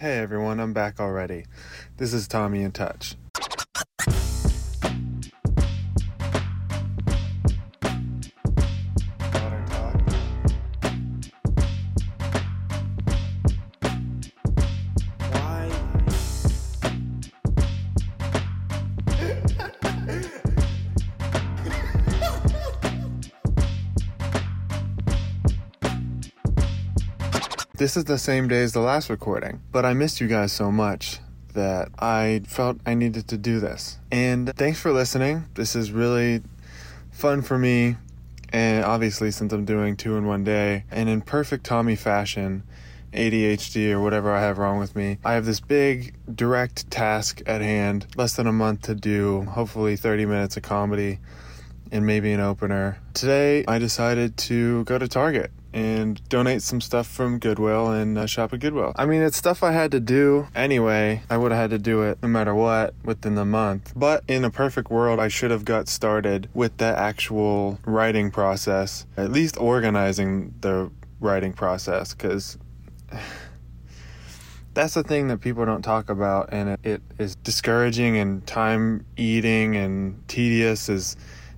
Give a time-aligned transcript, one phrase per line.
[0.00, 1.44] Hey everyone, I'm back already.
[1.98, 3.16] This is Tommy in Touch.
[27.80, 30.70] This is the same day as the last recording, but I missed you guys so
[30.70, 31.18] much
[31.54, 33.96] that I felt I needed to do this.
[34.12, 35.46] And thanks for listening.
[35.54, 36.42] This is really
[37.10, 37.96] fun for me,
[38.52, 42.64] and obviously, since I'm doing two in one day, and in perfect Tommy fashion,
[43.14, 47.62] ADHD or whatever I have wrong with me, I have this big direct task at
[47.62, 51.18] hand, less than a month to do, hopefully 30 minutes of comedy
[51.90, 52.98] and maybe an opener.
[53.14, 58.26] Today, I decided to go to Target and donate some stuff from Goodwill and uh,
[58.26, 58.92] shop at Goodwill.
[58.96, 61.22] I mean, it's stuff I had to do anyway.
[61.30, 63.92] I would have had to do it no matter what within the month.
[63.94, 69.06] But in a perfect world, I should have got started with the actual writing process,
[69.16, 70.90] at least organizing the
[71.20, 72.58] writing process, because
[74.74, 79.04] that's the thing that people don't talk about and it, it is discouraging and time
[79.16, 81.16] eating and tedious is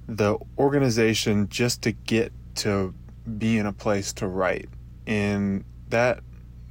[0.09, 2.95] the organization just to get to
[3.39, 4.69] be in a place to write
[5.07, 6.21] and that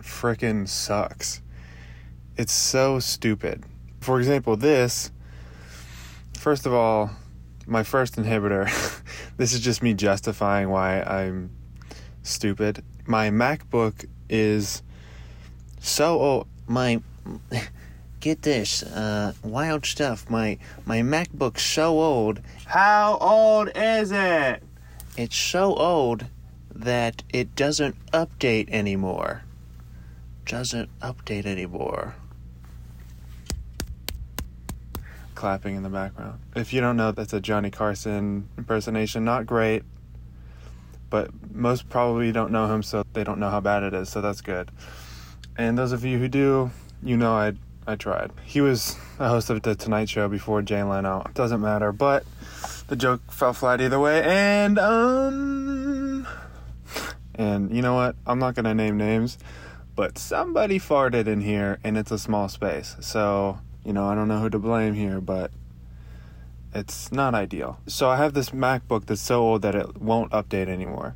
[0.02, 1.42] frickin' sucks.
[2.38, 3.64] It's so stupid.
[4.00, 5.12] For example this
[6.38, 7.12] first of all
[7.68, 8.66] my first inhibitor
[9.38, 11.52] this is just me justifying why i'm
[12.24, 12.84] stupid.
[13.06, 14.82] My macbook is
[15.80, 17.02] so old my
[18.20, 20.30] get this uh wild stuff.
[20.30, 22.42] My my macbook's so old.
[22.66, 24.64] How old is it?
[25.18, 26.26] It's so old
[26.82, 29.44] that it doesn't update anymore.
[30.46, 32.16] Doesn't update anymore.
[35.36, 36.40] Clapping in the background.
[36.56, 39.23] If you don't know that's a johnny carson impersonation.
[39.23, 39.83] Not great
[41.10, 44.22] but most probably don't know him so they don't know how bad it is so
[44.22, 44.72] that's good.
[45.58, 46.72] And those of you who do
[47.04, 47.54] you know i
[47.88, 48.32] i tried.
[48.45, 51.26] He was a host of the tonight show before jay leno.
[51.34, 52.23] Doesn't matter but
[52.88, 55.80] the joke fell flat either way and um
[57.42, 58.16] and you know what?
[58.26, 59.38] I'm not gonna name names
[59.96, 62.96] but somebody farted in here and it's a small space.
[63.02, 65.52] So you know i don't know who to blame here but
[66.74, 67.80] it's not ideal.
[67.88, 71.16] So i have this macbook that's so old that it won't update anymore.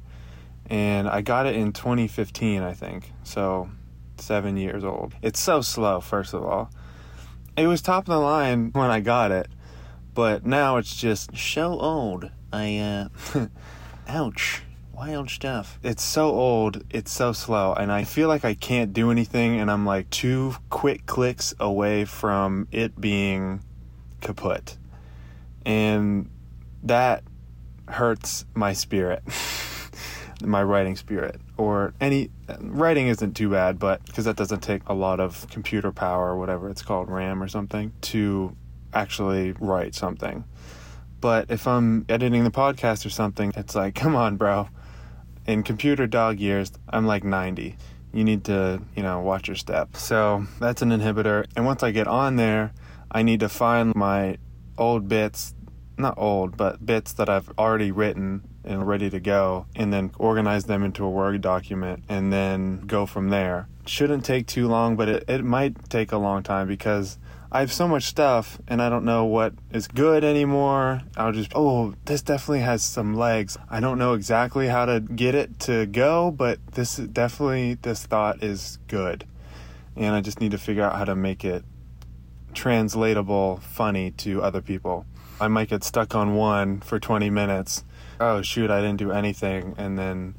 [0.67, 3.11] And i got it in 2015 i think.
[3.23, 3.69] So
[4.17, 5.13] seven years old.
[5.21, 6.69] It's so slow first of all.
[7.57, 9.47] It was top of the line when i got it
[10.13, 12.29] but now it's just so old.
[12.51, 13.47] I uh
[14.07, 14.64] ouch
[14.95, 15.77] wild stuff.
[15.83, 19.69] It's so old, it's so slow, and I feel like I can't do anything, and
[19.69, 23.61] I'm like two quick clicks away from it being
[24.21, 24.77] kaput.
[25.65, 26.29] And
[26.83, 27.23] that
[27.89, 29.21] hurts my spirit,
[30.41, 32.29] my writing spirit, or any
[32.59, 36.37] writing isn't too bad, but because that doesn't take a lot of computer power or
[36.37, 38.55] whatever it's called, RAM or something, to
[38.93, 40.45] actually write something.
[41.19, 44.69] But if I'm editing the podcast or something, it's like, come on, bro
[45.47, 47.75] in computer dog years, I'm like 90.
[48.13, 49.97] You need to, you know, watch your step.
[49.97, 51.45] So that's an inhibitor.
[51.55, 52.73] And once I get on there,
[53.11, 54.37] I need to find my
[54.77, 55.54] old bits,
[55.97, 60.65] not old, but bits that I've already written and ready to go, and then organize
[60.65, 63.67] them into a Word document and then go from there.
[63.85, 67.19] Shouldn't take too long, but it, it might take a long time because
[67.51, 71.03] I have so much stuff and I don't know what is good anymore.
[71.15, 73.57] I'll just, oh, this definitely has some legs.
[73.69, 78.43] I don't know exactly how to get it to go, but this definitely, this thought
[78.43, 79.25] is good.
[79.95, 81.63] And I just need to figure out how to make it
[82.53, 85.05] translatable, funny to other people.
[85.39, 87.83] I might get stuck on one for 20 minutes.
[88.19, 89.75] Oh, shoot, I didn't do anything.
[89.77, 90.35] And then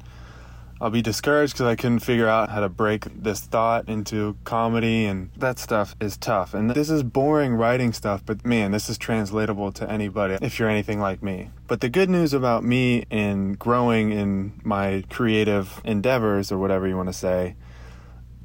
[0.79, 5.05] I'll be discouraged because I couldn't figure out how to break this thought into comedy,
[5.05, 6.53] and that stuff is tough.
[6.53, 10.69] And this is boring writing stuff, but man, this is translatable to anybody if you're
[10.69, 11.49] anything like me.
[11.67, 16.95] But the good news about me in growing in my creative endeavors, or whatever you
[16.95, 17.55] want to say,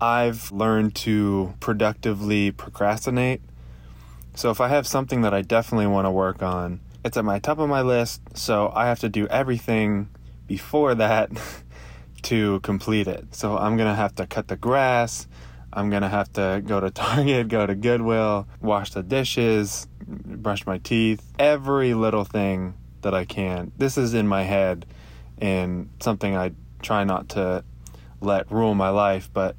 [0.00, 3.42] I've learned to productively procrastinate.
[4.34, 7.38] So if I have something that I definitely want to work on, it's at my
[7.38, 10.08] top of my list, so I have to do everything
[10.46, 11.30] before that.
[12.22, 13.34] to complete it.
[13.34, 15.26] So I'm going to have to cut the grass.
[15.72, 20.66] I'm going to have to go to Target, go to Goodwill, wash the dishes, brush
[20.66, 23.72] my teeth, every little thing that I can.
[23.76, 24.86] This is in my head
[25.38, 26.52] and something I
[26.82, 27.64] try not to
[28.20, 29.56] let rule my life, but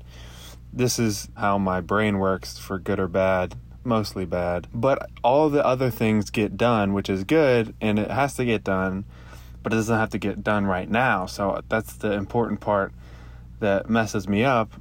[0.75, 3.53] This is how my brain works for good or bad,
[3.83, 4.67] mostly bad.
[4.73, 8.63] But all the other things get done, which is good, and it has to get
[8.63, 9.05] done,
[9.61, 11.25] but it doesn't have to get done right now.
[11.25, 12.93] So that's the important part
[13.59, 14.73] that messes me up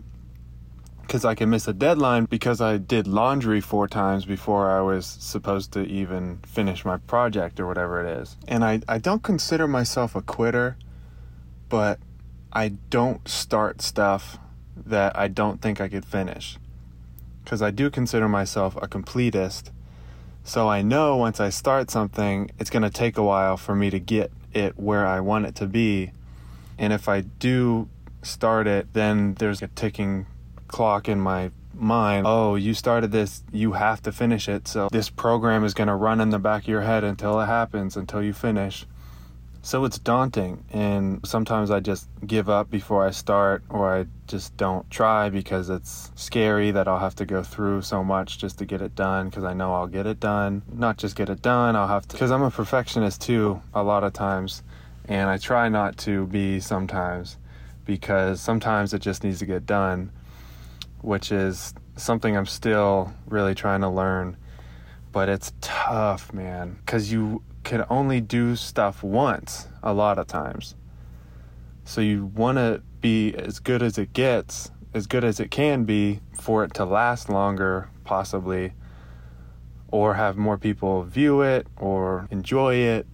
[1.03, 5.05] because I can miss a deadline because I did laundry four times before I was
[5.05, 8.37] supposed to even finish my project or whatever it is.
[8.49, 10.77] And I, I don't consider myself a quitter,
[11.69, 11.99] but
[12.53, 14.39] I don't start stuff
[14.75, 16.57] that I don't think I could finish.
[17.45, 19.71] Because I do consider myself a completist.
[20.45, 23.91] So I know once I start something, it's going to take a while for me
[23.91, 26.13] to get it where I want it to be.
[26.79, 27.89] And if I do
[28.23, 30.27] start it, then there's a ticking
[30.69, 32.27] clock in my mind.
[32.27, 34.67] Oh, you started this, you have to finish it.
[34.69, 37.47] So this program is going to run in the back of your head until it
[37.47, 38.87] happens, until you finish.
[39.65, 44.57] So it's daunting, and sometimes I just give up before I start, or I just
[44.57, 48.65] don't try because it's scary that I'll have to go through so much just to
[48.65, 50.63] get it done because I know I'll get it done.
[50.73, 54.03] Not just get it done, I'll have to, because I'm a perfectionist too, a lot
[54.03, 54.65] of times,
[55.05, 57.37] and I try not to be sometimes
[57.85, 60.11] because sometimes it just needs to get done,
[61.03, 64.37] which is something I'm still really trying to learn.
[65.13, 70.75] But it's tough, man, because you can only do stuff once a lot of times.
[71.85, 75.85] So you want to be as good as it gets, as good as it can
[75.85, 78.73] be for it to last longer, possibly,
[79.89, 83.07] or have more people view it or enjoy it.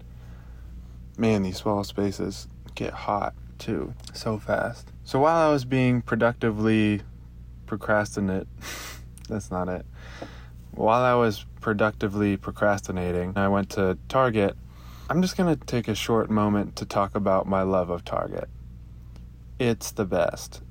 [1.16, 4.88] Man, these small spaces get hot too, so fast.
[5.04, 7.02] So while I was being productively
[7.66, 8.46] procrastinate,
[9.28, 9.86] that's not it.
[10.78, 14.56] While I was productively procrastinating, I went to Target.
[15.10, 18.48] I'm just going to take a short moment to talk about my love of Target.
[19.58, 20.62] It's the best.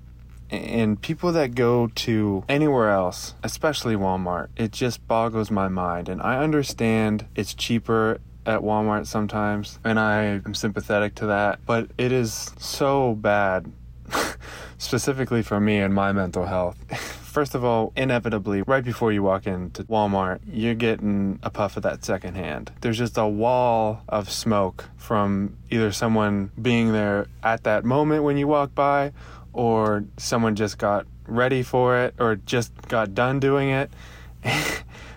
[0.50, 6.08] And people that go to anywhere else, especially Walmart, it just boggles my mind.
[6.08, 11.92] And I understand it's cheaper at Walmart sometimes, and I am sympathetic to that, but
[11.98, 13.70] it is so bad,
[14.78, 16.78] specifically for me and my mental health.
[17.38, 21.84] First of all, inevitably, right before you walk into Walmart, you're getting a puff of
[21.84, 22.72] that secondhand.
[22.82, 28.38] There's just a wall of smoke from either someone being there at that moment when
[28.38, 29.12] you walk by,
[29.54, 33.92] or someone just got ready for it, or just got done doing it.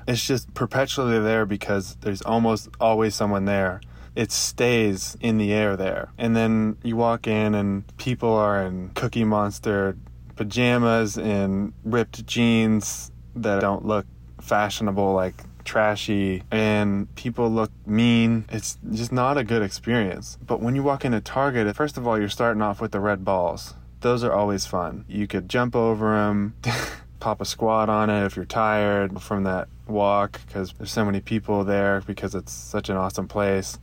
[0.06, 3.80] it's just perpetually there because there's almost always someone there.
[4.14, 6.10] It stays in the air there.
[6.18, 9.96] And then you walk in and people are in Cookie Monster
[10.40, 14.06] pajamas and ripped jeans that don't look
[14.40, 15.34] fashionable, like
[15.64, 18.46] trashy, and people look mean.
[18.48, 20.38] It's just not a good experience.
[20.40, 23.22] But when you walk into Target, first of all, you're starting off with the red
[23.22, 23.74] balls.
[24.00, 25.04] Those are always fun.
[25.06, 26.54] You could jump over them,
[27.20, 31.20] pop a squat on it if you're tired from that walk because there's so many
[31.20, 33.78] people there because it's such an awesome place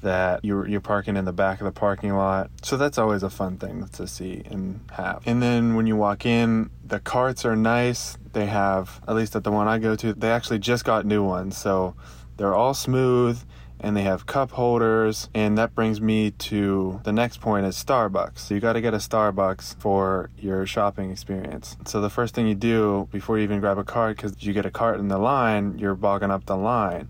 [0.00, 2.50] that you're you're parking in the back of the parking lot.
[2.62, 5.22] So that's always a fun thing to see and have.
[5.26, 8.16] And then when you walk in, the carts are nice.
[8.32, 11.24] They have at least at the one I go to, they actually just got new
[11.24, 11.56] ones.
[11.56, 11.94] So
[12.36, 13.42] they're all smooth
[13.82, 18.38] and they have cup holders and that brings me to the next point is Starbucks.
[18.38, 21.76] So you got to get a Starbucks for your shopping experience.
[21.86, 24.66] So the first thing you do before you even grab a cart cuz you get
[24.66, 27.08] a cart in the line, you're bogging up the line.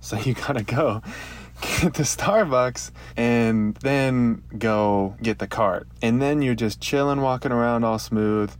[0.00, 1.02] So you got to go
[1.80, 5.88] get the Starbucks and then go get the cart.
[6.02, 8.52] And then you're just chilling, walking around all smooth.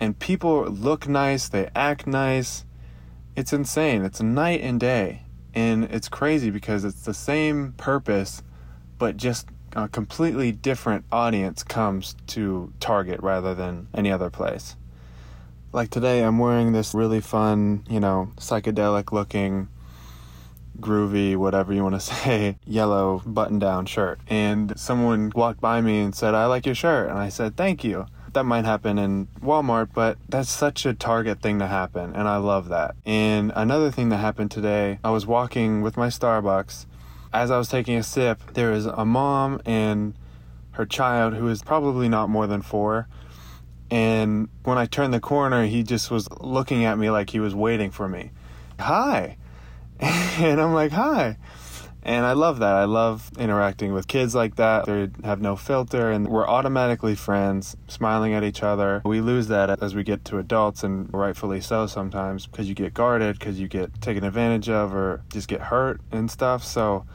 [0.00, 2.64] And people look nice, they act nice.
[3.36, 4.04] It's insane.
[4.04, 5.22] It's night and day.
[5.54, 8.42] And it's crazy because it's the same purpose,
[8.98, 14.76] but just a completely different audience comes to Target rather than any other place.
[15.72, 19.68] Like today, I'm wearing this really fun, you know, psychedelic looking
[20.80, 24.20] groovy, whatever you want to say, yellow button down shirt.
[24.28, 27.08] And someone walked by me and said, I like your shirt.
[27.08, 28.06] And I said, Thank you.
[28.32, 32.14] That might happen in Walmart, but that's such a Target thing to happen.
[32.14, 32.94] And I love that.
[33.04, 36.86] And another thing that happened today, I was walking with my Starbucks.
[37.34, 40.14] As I was taking a sip, there was a mom and
[40.72, 43.06] her child who is probably not more than four.
[43.90, 47.54] And when I turned the corner, he just was looking at me like he was
[47.54, 48.30] waiting for me.
[48.80, 49.36] Hi.
[50.38, 51.36] and I'm like, hi.
[52.02, 52.74] And I love that.
[52.74, 54.86] I love interacting with kids like that.
[54.86, 59.02] They have no filter and we're automatically friends, smiling at each other.
[59.04, 62.92] We lose that as we get to adults, and rightfully so sometimes because you get
[62.92, 66.64] guarded, because you get taken advantage of, or just get hurt and stuff.
[66.64, 67.06] So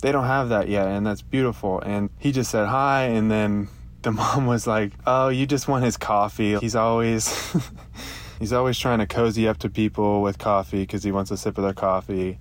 [0.00, 1.80] they don't have that yet, and that's beautiful.
[1.80, 3.66] And he just said hi, and then
[4.02, 6.56] the mom was like, "Oh, you just want his coffee.
[6.58, 7.52] He's always
[8.40, 11.56] he's always trying to cozy up to people with coffee because he wants a sip
[11.56, 12.40] of their coffee."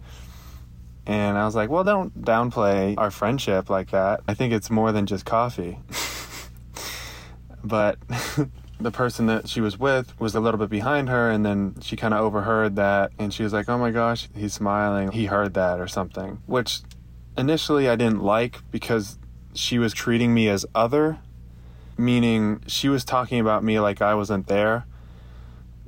[1.05, 4.21] And I was like, "Well, don't downplay our friendship like that.
[4.27, 5.77] I think it's more than just coffee."
[7.63, 7.99] but
[8.79, 11.95] the person that she was with was a little bit behind her and then she
[11.95, 15.53] kind of overheard that and she was like oh my gosh he's smiling he heard
[15.53, 16.79] that or something which
[17.37, 19.17] initially i didn't like because
[19.53, 21.19] she was treating me as other
[21.97, 24.85] meaning she was talking about me like i wasn't there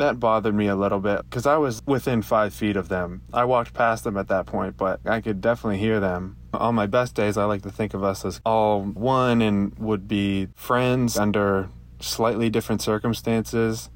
[0.01, 3.45] that bothered me a little bit because i was within five feet of them i
[3.45, 7.15] walked past them at that point but i could definitely hear them on my best
[7.15, 11.69] days i like to think of us as all one and would be friends under
[12.03, 13.89] slightly different circumstances.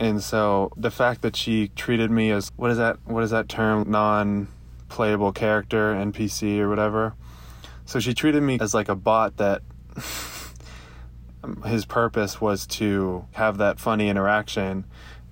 [0.00, 3.48] And so the fact that she treated me as what is that what is that
[3.48, 4.48] term non
[4.88, 7.14] playable character NPC or whatever.
[7.84, 9.62] So she treated me as like a bot that
[11.66, 14.84] his purpose was to have that funny interaction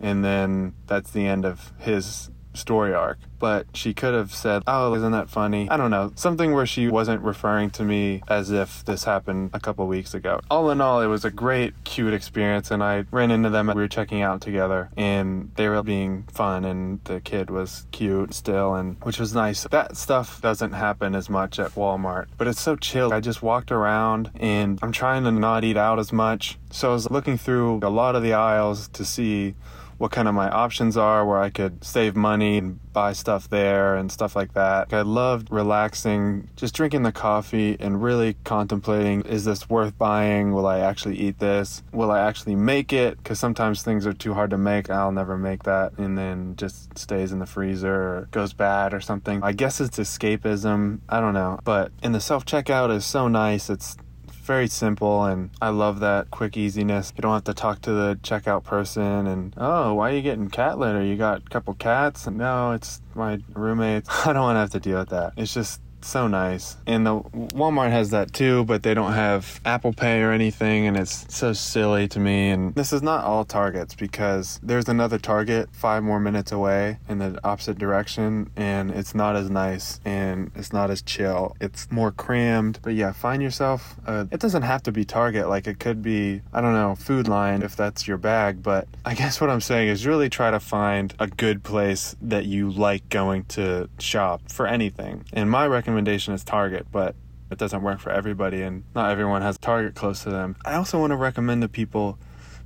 [0.03, 3.19] and then that's the end of his story arc.
[3.39, 5.69] But she could have said, Oh, isn't that funny?
[5.69, 6.13] I don't know.
[6.15, 10.41] Something where she wasn't referring to me as if this happened a couple weeks ago.
[10.51, 13.67] All in all, it was a great, cute experience, and I ran into them.
[13.67, 18.33] We were checking out together, and they were being fun, and the kid was cute
[18.35, 19.65] still, and which was nice.
[19.65, 23.13] That stuff doesn't happen as much at Walmart, but it's so chill.
[23.13, 26.59] I just walked around, and I'm trying to not eat out as much.
[26.71, 29.57] So I was looking through a lot of the aisles to see
[30.03, 33.95] what kind of my options are, where I could save money and buy stuff there
[33.95, 34.93] and stuff like that.
[34.93, 40.53] I loved relaxing, just drinking the coffee and really contemplating is this worth buying?
[40.53, 41.85] Will I actually eat this?
[41.93, 43.17] Will I actually make it?
[43.19, 44.91] Because sometimes things are too hard to make.
[44.91, 49.01] I'll never make that and then just stays in the freezer or goes bad or
[49.01, 49.41] something.
[49.41, 50.99] I guess it's escapism.
[51.09, 51.61] I don't know.
[51.63, 53.71] But in the self checkout is so nice.
[53.71, 53.97] It's
[54.43, 57.13] very simple and I love that quick easiness.
[57.17, 60.51] You don't have to talk to the checkout person and, oh, why are you getting
[60.51, 61.03] cat litter?
[61.03, 62.27] You got a couple cats?
[62.27, 64.09] No, it's my roommates.
[64.27, 65.35] I don't want to have to deal with that.
[65.37, 66.77] It's just so nice.
[66.87, 70.97] And the Walmart has that too, but they don't have Apple Pay or anything, and
[70.97, 72.51] it's so silly to me.
[72.51, 77.19] And this is not all Targets because there's another Target five more minutes away in
[77.19, 81.57] the opposite direction, and it's not as nice and it's not as chill.
[81.61, 82.81] It's more crammed.
[82.83, 83.97] But yeah, find yourself.
[84.07, 85.49] A, it doesn't have to be Target.
[85.49, 88.63] Like it could be I don't know Food Lion if that's your bag.
[88.63, 92.47] But I guess what I'm saying is really try to find a good place that
[92.47, 95.25] you like going to shop for anything.
[95.33, 97.15] And my recommendation recommendation is Target, but
[97.51, 100.57] it doesn't work for everybody, and not everyone has Target close to them.
[100.65, 102.19] I also want to recommend to people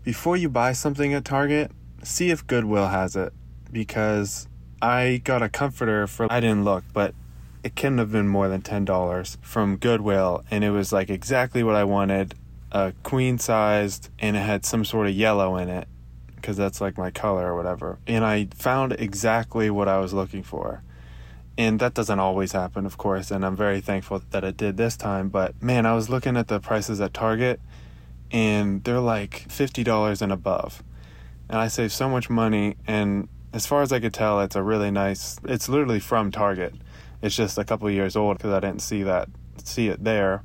[0.04, 1.72] before you buy something at Target,
[2.04, 3.32] see if Goodwill has it
[3.72, 4.46] because
[4.80, 7.16] I got a comforter for I didn't look, but
[7.64, 11.74] it couldn't have been more than $10 from Goodwill and it was like exactly what
[11.74, 12.36] I wanted,
[12.70, 15.88] a queen sized and it had some sort of yellow in it
[16.36, 17.98] because that's like my color or whatever.
[18.06, 20.84] And I found exactly what I was looking for
[21.58, 24.96] and that doesn't always happen, of course, and I'm very thankful that it did this
[24.96, 25.28] time.
[25.28, 27.60] But man, I was looking at the prices at Target,
[28.30, 30.82] and they're like $50 and above.
[31.48, 34.62] And I saved so much money, and as far as I could tell, it's a
[34.62, 36.74] really nice, it's literally from Target.
[37.22, 39.28] It's just a couple years old because I didn't see that,
[39.64, 40.42] see it there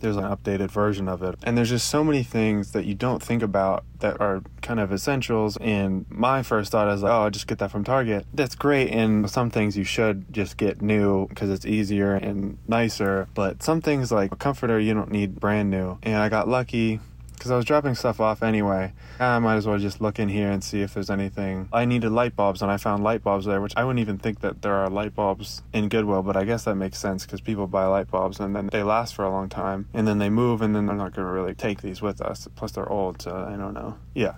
[0.00, 1.36] there's an updated version of it.
[1.42, 4.92] And there's just so many things that you don't think about that are kind of
[4.92, 5.56] essentials.
[5.58, 8.26] And my first thought is like, oh, I'll just get that from Target.
[8.32, 8.90] That's great.
[8.90, 13.28] And some things you should just get new because it's easier and nicer.
[13.34, 15.98] But some things like a comforter, you don't need brand new.
[16.02, 17.00] And I got lucky
[17.38, 18.92] because I was dropping stuff off anyway.
[19.20, 21.68] I might as well just look in here and see if there's anything.
[21.72, 24.40] I needed light bulbs, and I found light bulbs there, which I wouldn't even think
[24.40, 27.66] that there are light bulbs in Goodwill, but I guess that makes sense because people
[27.66, 30.62] buy light bulbs and then they last for a long time, and then they move,
[30.62, 32.48] and then they're not going to really take these with us.
[32.56, 33.96] Plus, they're old, so I don't know.
[34.14, 34.34] Yeah.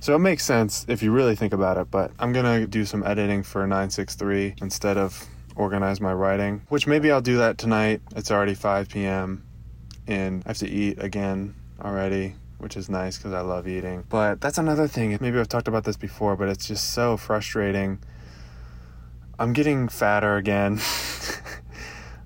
[0.00, 2.84] So it makes sense if you really think about it, but I'm going to do
[2.84, 8.00] some editing for 963 instead of organize my writing, which maybe I'll do that tonight.
[8.16, 9.44] It's already 5 p.m.
[10.06, 14.04] and I have to eat again already which is nice because I love eating.
[14.08, 15.16] But that's another thing.
[15.20, 17.98] Maybe I've talked about this before, but it's just so frustrating.
[19.38, 20.78] I'm getting fatter again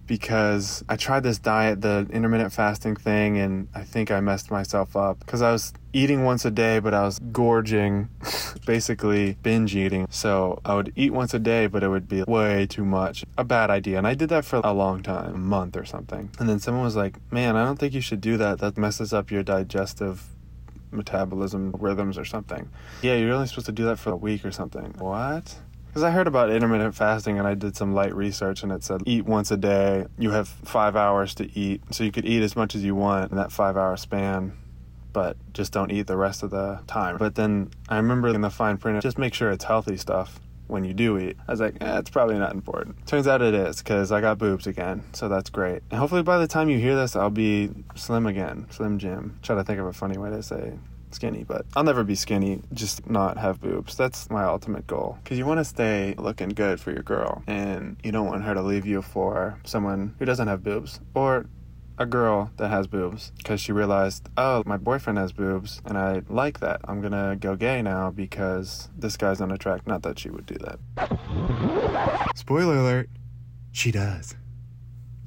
[0.09, 4.97] because I tried this diet, the intermittent fasting thing, and I think I messed myself
[4.97, 8.09] up because I was eating once a day, but I was gorging,
[8.67, 10.09] basically binge eating.
[10.11, 13.25] So I would eat once a day, but it would be way too much.
[13.37, 13.99] A bad idea.
[13.99, 16.31] And I did that for a long time, a month or something.
[16.41, 18.59] And then someone was like, man, I don't think you should do that.
[18.59, 20.25] That messes up your digestive
[20.91, 22.69] metabolism rhythms or something.
[23.03, 24.95] Yeah, you're only supposed to do that for a week or something.
[24.99, 25.55] What?
[25.99, 29.03] Because I heard about intermittent fasting and I did some light research and it said
[29.05, 30.07] eat once a day.
[30.17, 31.83] You have five hours to eat.
[31.91, 34.57] So you could eat as much as you want in that five hour span
[35.13, 37.17] but just don't eat the rest of the time.
[37.17, 40.39] But then I remember in the fine print, just make sure it's healthy stuff
[40.69, 41.37] when you do eat.
[41.49, 43.05] I was like, eh, it's probably not important.
[43.09, 45.83] Turns out it is because I got boobs again, so that's great.
[45.91, 49.41] And hopefully by the time you hear this, I'll be slim again, slim Jim.
[49.43, 50.75] Try to think of a funny way to say
[51.15, 53.97] skinny, but I'll never be skinny, just not have boobs.
[53.97, 55.19] That's my ultimate goal.
[55.23, 58.55] Because you want to stay looking good for your girl, and you don't want her
[58.55, 61.47] to leave you for someone who doesn't have boobs, or
[61.99, 66.23] a girl that has boobs because she realized, oh, my boyfriend has boobs and I
[66.29, 66.81] like that.
[66.85, 69.89] I'm gonna go gay now because this guy's unattractive.
[69.89, 72.29] Not that she would do that.
[72.37, 73.11] Spoiler alert,
[73.73, 74.37] she does.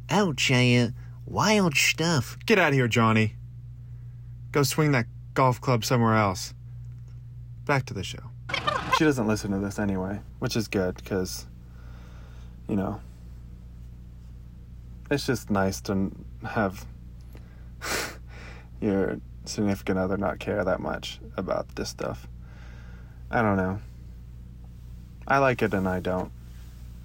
[0.09, 0.87] Ouch, uh,
[1.25, 2.37] wild stuff.
[2.45, 3.35] Get out of here, Johnny.
[4.51, 6.53] Go swing that golf club somewhere else.
[7.65, 8.23] Back to the show.
[8.97, 11.45] She doesn't listen to this anyway, which is good because,
[12.67, 12.99] you know,
[15.09, 16.11] it's just nice to
[16.43, 16.85] have
[18.81, 22.27] your significant other not care that much about this stuff.
[23.29, 23.79] I don't know.
[25.27, 26.31] I like it and I don't.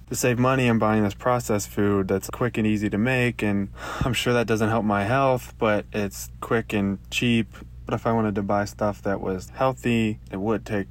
[0.09, 3.69] To save money, I'm buying this processed food that's quick and easy to make, and
[4.01, 7.53] I'm sure that doesn't help my health, but it's quick and cheap.
[7.87, 10.87] But if I wanted to buy stuff that was healthy, it would take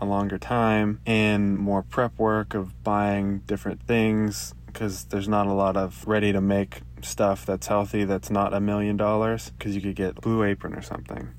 [0.00, 5.52] a longer time and more prep work of buying different things because there's not a
[5.52, 9.80] lot of ready to make stuff that's healthy that's not a million dollars because you
[9.80, 11.32] could get Blue Apron or something.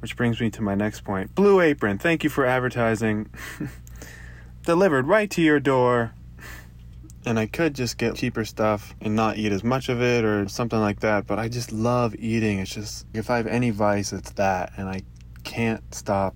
[0.00, 1.34] Which brings me to my next point.
[1.36, 3.30] Blue Apron, thank you for advertising.
[4.64, 6.14] Delivered right to your door.
[7.26, 10.48] And I could just get cheaper stuff and not eat as much of it or
[10.48, 12.60] something like that, but I just love eating.
[12.60, 14.72] It's just, if I have any vice, it's that.
[14.78, 15.02] And I
[15.44, 16.34] can't stop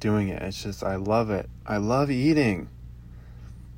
[0.00, 0.40] doing it.
[0.42, 1.50] It's just, I love it.
[1.66, 2.70] I love eating.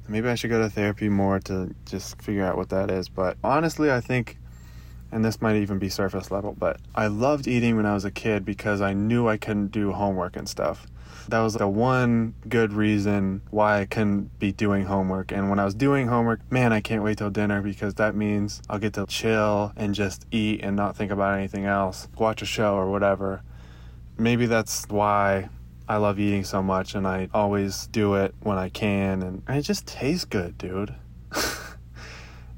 [0.06, 3.08] Maybe I should go to therapy more to just figure out what that is.
[3.08, 4.38] But honestly, I think,
[5.14, 8.10] and this might even be surface level, but I loved eating when I was a
[8.10, 10.88] kid because I knew I couldn't do homework and stuff.
[11.28, 15.30] That was the one good reason why I couldn't be doing homework.
[15.30, 18.60] And when I was doing homework, man, I can't wait till dinner because that means
[18.68, 22.46] I'll get to chill and just eat and not think about anything else, watch a
[22.46, 23.42] show or whatever.
[24.18, 25.48] Maybe that's why
[25.88, 29.62] I love eating so much and I always do it when I can and it
[29.62, 30.92] just tastes good, dude.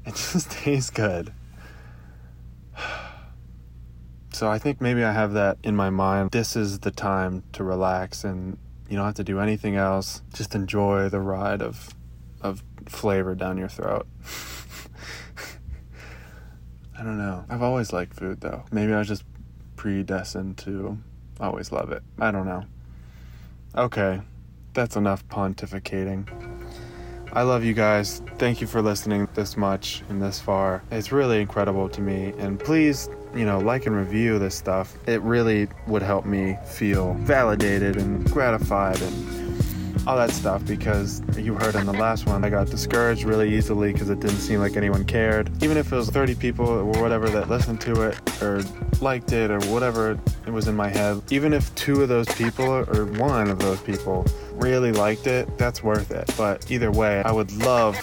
[0.07, 1.31] it just tastes good.
[4.37, 6.29] So I think maybe I have that in my mind.
[6.29, 10.21] This is the time to relax and you don't have to do anything else.
[10.31, 11.95] Just enjoy the ride of
[12.41, 14.05] of flavor down your throat.
[16.99, 17.45] I don't know.
[17.49, 18.63] I've always liked food though.
[18.71, 19.23] Maybe I was just
[19.75, 20.99] predestined to
[21.39, 22.03] always love it.
[22.19, 22.63] I don't know.
[23.73, 24.21] Okay,
[24.75, 26.29] that's enough pontificating.
[27.33, 28.21] I love you guys.
[28.37, 30.83] Thank you for listening this much and this far.
[30.91, 32.35] It's really incredible to me.
[32.37, 34.97] And please, you know, like and review this stuff.
[35.07, 39.47] It really would help me feel validated and gratified and
[40.07, 43.91] all that stuff because you heard in the last one, I got discouraged really easily
[43.91, 45.51] because it didn't seem like anyone cared.
[45.61, 48.63] Even if it was 30 people or whatever that listened to it or
[49.01, 52.65] liked it or whatever it was in my head, even if two of those people
[52.65, 56.33] or one of those people really liked it, that's worth it.
[56.37, 57.97] But either way, I would love,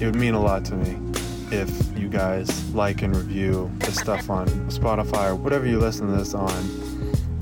[0.00, 0.96] it would mean a lot to me
[1.50, 6.32] if guys like and review the stuff on Spotify or whatever you listen to this
[6.32, 6.48] on,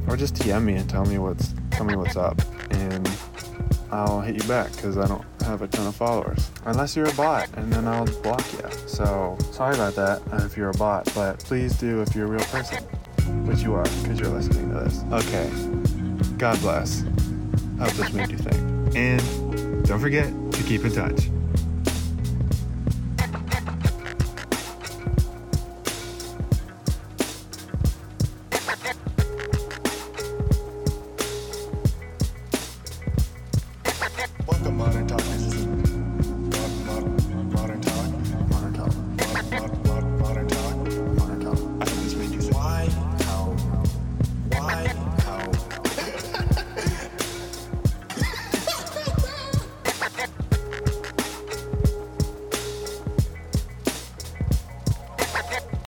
[0.09, 3.07] or just DM me and tell me what's tell me what's up, and
[3.91, 7.13] I'll hit you back because I don't have a ton of followers, unless you're a
[7.13, 8.67] bot, and then I'll block you.
[8.89, 12.31] So sorry about that uh, if you're a bot, but please do if you're a
[12.31, 12.83] real person,
[13.45, 15.05] which you are because you're listening to this.
[15.13, 15.51] Okay,
[16.39, 17.03] God bless.
[17.79, 21.29] Hope this made you think, and don't forget to keep in touch.